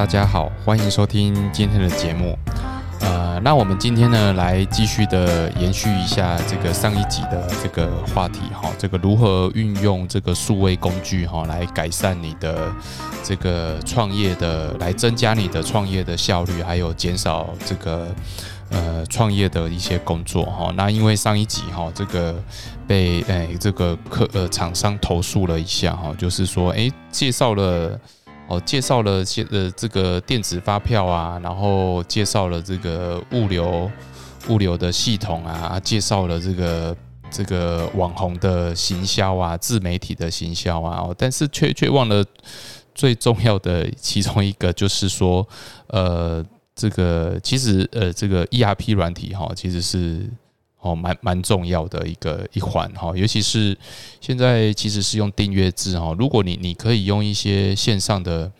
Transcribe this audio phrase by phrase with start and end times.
[0.00, 2.34] 大家好，欢迎收听今天的节目。
[3.02, 12.72] 呃，那我们今天呢，来继续的延续一下这个上一集的这个话题哈，这个如何运用这个数位工具哈，来改善你的
[13.22, 18.06] 这个创业的，来增加你的创业的效率，还有减少这个
[18.70, 20.72] 呃创业的一些工作哈。
[20.74, 22.34] 那因为上一集哈，这个
[22.88, 28.00] 被哎这个客呃厂商投诉了一下哈，就是说哎介绍了。
[28.50, 33.88] 哦，介绍了些呃这个电子发票啊，然后介绍了这个物流
[34.48, 36.96] 物流的系统啊，介绍了这个
[37.30, 42.24] 这个网红的行销啊，自媒体的行销啊，哦但是却却忘了
[42.92, 45.46] 最重要的其中一个，就是说
[45.86, 46.44] 呃
[46.74, 50.28] 这个其实呃这个 ERP 软体哈，其实是。
[50.80, 53.76] 哦，蛮蛮重要的一个一环哈，尤其是
[54.20, 56.14] 现在其实是用订阅制哈。
[56.18, 58.50] 如果你你可以用一些线上的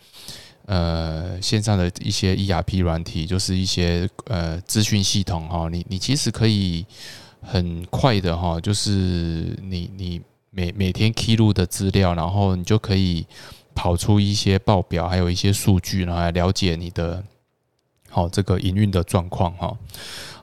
[0.65, 6.85] 呃线上的一些 ERP 软体，就是一些呃资讯系统哈，你你其实可以
[7.41, 13.25] 很快的哈，就是你你每每天 key 录的资料，然后你就可以
[13.73, 17.23] 跑出一些报表，还有一些数据，然后来了解你的
[18.11, 19.75] 好这个营运的状况哈。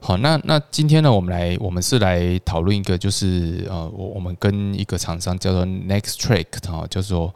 [0.01, 7.35] 好，那那今天呢，我们来，我们是来讨论一个，就是呃，我我们跟一个厂商叫做 Nexttrack 哈，叫做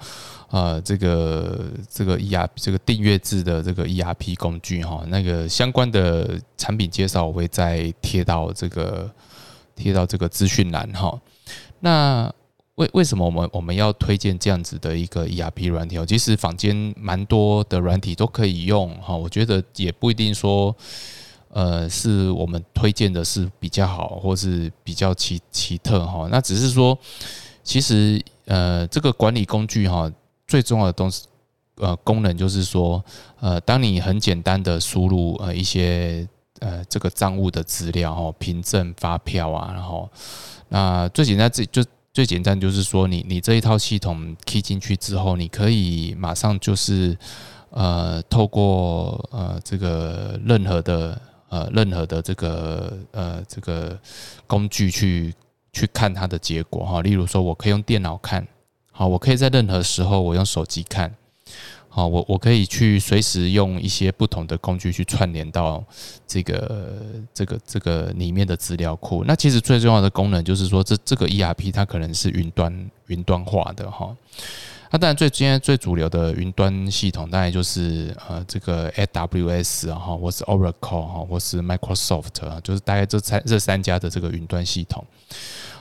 [0.48, 9.10] 呃这个这个 ERP 这个订阅制的这个 ERP 工具哈，那个相关的产品介绍我会再贴到这个
[9.74, 11.20] 贴到这个资讯栏哈。
[11.80, 12.32] 那
[12.82, 16.04] 为为什么我们我们要推荐这样子的一个 ERP 软体哦？
[16.04, 20.74] 其实坊间蛮多的软体都可以用哈，我觉得也不一定说。
[21.54, 26.26] 呃，是我们推荐的是比较好，或是比较奇奇特哈。
[26.30, 26.98] 那只是说，
[27.62, 30.10] 其实呃，这个管理工具哈，
[30.46, 31.26] 最重要的东西
[31.76, 33.04] 呃功能就是说，
[33.38, 36.26] 呃，当你很简单的输入呃一些
[36.60, 40.10] 呃这个账务的资料哈，凭证、发票啊，然后
[40.70, 47.16] 那最简单自己就最简单就是说，你你这一套系统 key 进去之后，你可以马上就是
[47.70, 51.20] 呃透过呃这个任何的。
[51.52, 54.00] 呃，任何的这个呃这个
[54.46, 55.34] 工具去
[55.70, 58.48] 去看它的结果哈，例如说我可以用电脑看，
[58.90, 61.14] 好，我可以在任何时候我用手机看，
[61.94, 65.84] 好，我我可以去随时用一些不同的工具去串联到
[66.26, 66.96] 这个
[67.34, 69.22] 这个这个里面的资料库。
[69.26, 74.16] 那其实最重要的功能就是说，这这个 ERP 它可能是云端云端化的哈。
[74.90, 85.04] 那当然，最今天最主流的云端系统，当然就是呃这个 AWS 啊哈，或是 Oracle 哈，或是 Microsoft 啊，就是大概这三这三家的这个云端系统。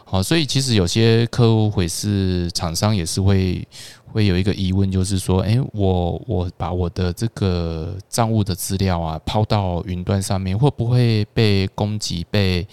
[0.04, 3.66] 好，所以其实有些客户会是厂商也是会
[4.12, 12.68] 会有一个疑问，就是说，哎，我我把我的这个账务的资料啊抛到云端上面，会不会被攻击、被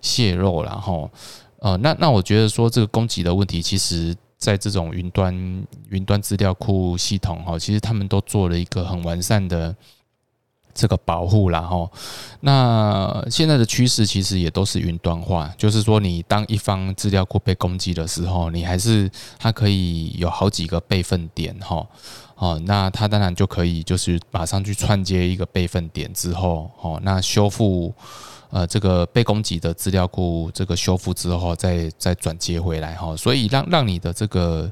[0.00, 0.62] 泄露？
[0.62, 1.10] 然后，
[1.58, 4.14] 呃，那那我觉得说这个攻击的问题，其实。
[4.36, 5.32] 在这种云端
[5.88, 9.74] 云端资料库系统哈，其实他们都做了一个很完善的
[10.74, 11.88] 这个保护啦哈。
[12.40, 21.86] 那现在的趋势其实也都是云端化，就是说你当一方资料库被攻击的时候，你还是它可以有好几个备份点哈。
[22.36, 27.94] 哦，那它当然就可以就是马上去串接一个备份点之后，哦，那修复。
[28.50, 34.70] 呃，这个被攻击的资料库，这个修复之后，再再转接回来哈，所以让让你的这个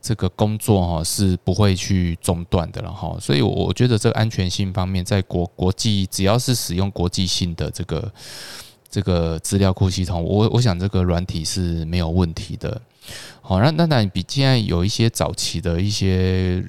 [0.00, 8.12] 这个工作哈是不会去中断的了哈，所以我觉得这个安全性方面，在国国际只要是使用国际性的这个
[8.88, 12.80] 这个资料库系统，我我想这个软体是没有问题的。
[13.40, 16.64] 好，那那那比现在有一些早期的一些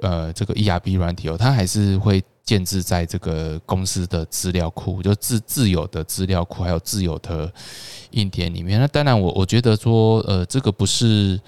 [0.00, 2.22] 呃这个 ERP 软体哦，它还是会。
[2.44, 7.50] 建置在这个公司的资料库，就自自有的资料库，还有自有的
[8.10, 8.80] 硬件里面。
[8.80, 11.40] 那当然，我我觉得说，呃，这个不是，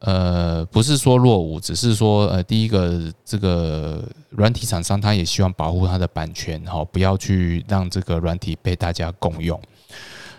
[0.00, 9.58] 呃，不是说落伍，只是说，呃，第一个，这个软体厂商他也希望保护他的版权，哈，不要去让这个软体被大家共用。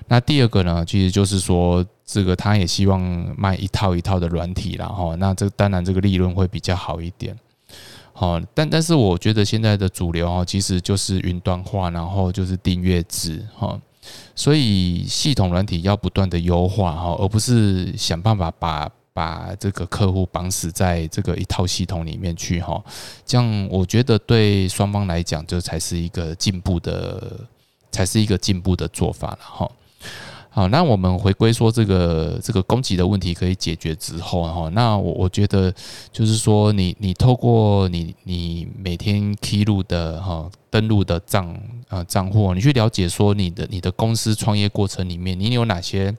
[0.07, 2.99] 那第二个呢，其实就是说，这个他也希望
[3.37, 7.37] 卖一套一套的软体，然后，那这当然这个利润会比较好一点。
[8.13, 13.79] 好，但但是我觉得现在的主流哈，其实就是云端化，然后就是订阅制哈，
[14.35, 22.83] 所以系统软体要不断的优化哈，而不是想办法把把这个客户绑死在这个一套系统里面去哈，
[23.23, 27.39] 这样我觉得对双方来讲，这才是一个进步的，
[27.91, 29.71] 才是一个进步的做法了哈。
[30.59, 35.73] 好，那我们回归说这个这个供给的问题可以解决之后哈，那我我觉得
[36.11, 41.57] 就是说你你透过你你每天披露的哈登录的账
[41.87, 46.13] 啊账户，你去了解说你的你的公司创业过程里面你有哪些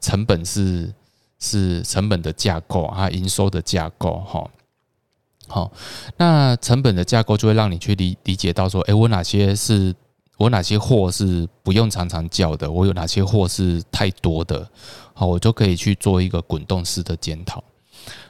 [0.00, 0.94] 成本是
[1.40, 4.48] 是成本的架构啊营收的架构哈。
[5.48, 5.72] 好，
[6.18, 9.92] 那成本的架构就会让你去理理解到说，诶，我哪些是
[10.36, 14.68] 我哪些货是不用常常叫的，我有哪些货是太多的，
[15.14, 17.62] 好，我就可以去做一个滚动式的检讨。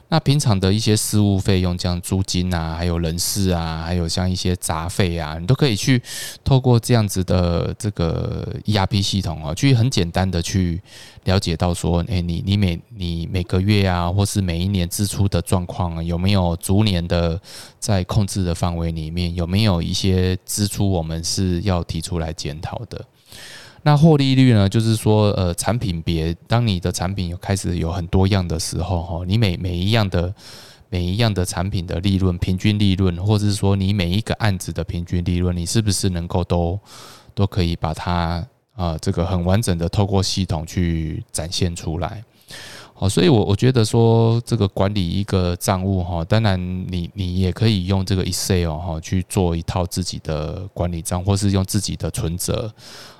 [0.09, 6.01] 那平常的一些事务费用，像租金啊，还有人事啊，还有像一些杂费啊，你都可以去
[6.45, 10.81] 透过这样子的这个 ERP 系统啊，去很简单的去
[11.25, 17.37] 了解到说，诶，你你每你每个月啊，或是每一年支出的状况啊有没有逐年的
[17.77, 23.05] 在控制的范围里面，有没有一些支出我们是要提出来检讨的。
[23.87, 24.67] 那获利率呢？
[24.67, 30.35] 就是说，呃，产品别，当你的产品有开始有很多样的时候，哈，你每每一样的
[30.89, 36.77] 每一样的产品的利润平均利润，或者是说你每一个案子的平均利润，你是不是能够都
[37.33, 38.45] 都可以把它
[38.75, 42.21] 啊，这个很完整的透过系统去展现出来？
[42.93, 52.69] 好，所以我我觉得说，这个管理一个账务哈，当然你你也可以用这个 Excel 哈去做一套自己的管理账，或是用自己的存折。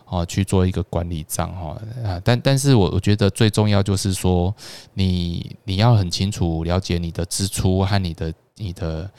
[0.09, 4.53] 哦，去做一个管理账哈啊，但但是我我觉得最重要就是说，
[4.93, 9.11] 你你要很清楚了解你的支出和你的你的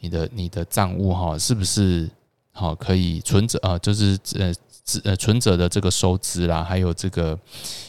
[0.00, 2.08] 你的你的账务哈，是不是
[2.52, 3.78] 好可以存折啊？
[3.78, 4.52] 就是呃。
[5.02, 7.36] 呃，存折的这个收支啦，还有这个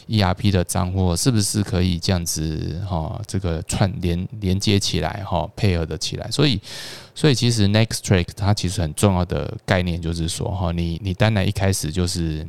[0.08, 3.22] ERP 的账户，是不是可以这样子哈？
[3.24, 6.28] 这个串联连接起来哈，配合的起来。
[6.28, 6.60] 所以，
[7.14, 12.44] 所以其实 Next Track 它其实很重要的概念就是说哈，你你当然一开始就是，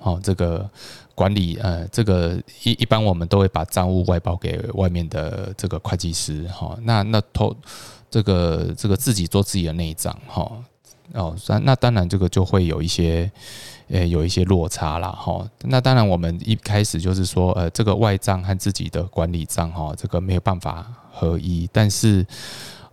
[0.00, 0.66] 哦，这个
[1.14, 6.78] 管理呃，这个一一般我们都会把账务外包给外面的这个会计师哈。
[6.82, 7.54] 那那投
[8.10, 10.50] 这个这个自己做自己的内账哈。
[11.12, 13.30] 哦，那那当然这个就会有一些，
[13.88, 15.46] 呃，有一些落差了哈。
[15.62, 21.68] 那当然我们一开始就是说，呃，这个外账和自己的管理账哈，这个没有办法合一。
[21.72, 22.26] 但是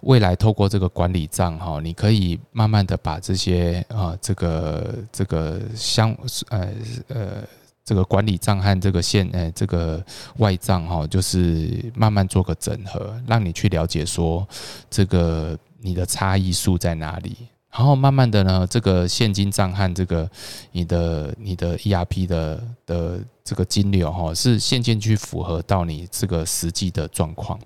[0.02, 6.16] 未来透过这个管理账哈，你可以慢慢的把这些啊，这个这个相
[6.50, 6.68] 呃
[7.08, 7.44] 呃
[7.84, 10.04] 这个管理账和这个现呃这个
[10.38, 14.48] 外账哈，就是慢慢做个整合，让你去了解说
[14.90, 17.36] 这个你的差异数在哪里。
[17.72, 20.30] 然后慢慢的呢，这个现金账和这个
[20.74, 27.58] 你的你的 ERP 的的这个金流哈，是渐渐去符合到你这个实际的状况。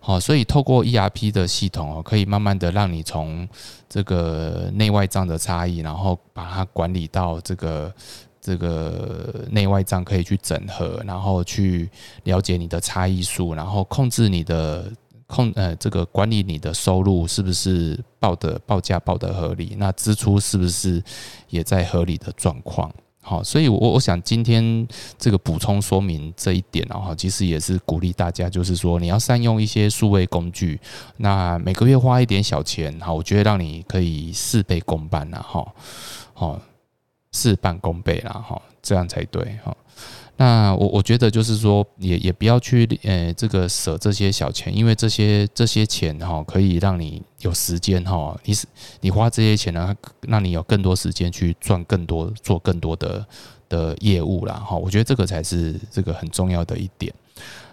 [0.00, 3.48] 好，所以透过 ERP 的系统哦，可以慢慢的让你从
[3.88, 7.94] 这个内外账的差异，然后把它管理到这个
[8.40, 11.88] 这个内外账可以去整合，然后去
[12.24, 14.90] 了解你的差异数，然后控制你的。
[15.26, 19.74] 控呃，这个管理你的收入是不是报的报价报的合理？
[19.78, 21.02] 那支出是不是
[21.48, 22.92] 也在合理的状况？
[23.20, 24.86] 好，所以，我我想今天
[25.18, 30.80] 这个补充说明这一点哦，哈，其实也是鼓励大家，就是说你要善用一些数位工具，
[31.16, 35.66] 那每个月花一点小钱，哈，我觉得让你可以事倍功半了，哈，
[36.34, 36.60] 好，
[37.32, 39.76] 事半功倍了，哈，这样才对，哈。
[40.38, 48.66] 那我我觉得就是说，也也不要去呃这个舍这些小钱，因为这些这些钱哈，可以让你有时间哈，你是
[49.00, 49.94] 你花这些钱呢，
[50.28, 53.26] 让你有更多时间去赚更多、做更多的
[53.68, 54.76] 的业务啦哈。
[54.76, 57.10] 我觉得这个才是这个很重要的一点。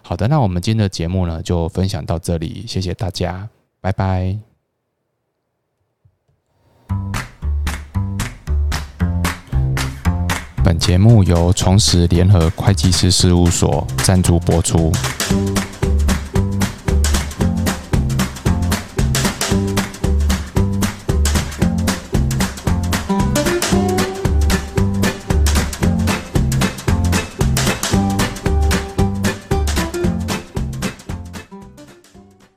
[0.02, 3.50] 好的，那我们今天的节目呢，就分享到这里，谢谢大家，
[3.82, 4.53] 拜拜。
[10.64, 14.90] 本节目由重实联合会计师事务所赞助播出。